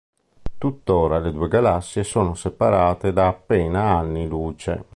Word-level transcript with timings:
Tuttora 0.57 1.19
le 1.19 1.31
due 1.31 1.47
galassie 1.47 2.03
sono 2.03 2.33
separate 2.33 3.13
da 3.13 3.27
appena 3.27 3.95
anni 3.97 4.27
luce. 4.27 4.85